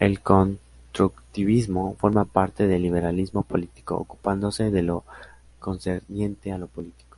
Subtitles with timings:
[0.00, 5.04] El constructivismo forma parte del liberalismo político, ocupándose de lo
[5.60, 7.16] concerniente a lo político.